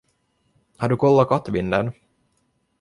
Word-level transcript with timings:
Har 0.77 0.89
du 0.93 0.97
kollat 1.03 1.29
kattvinden? 1.35 1.95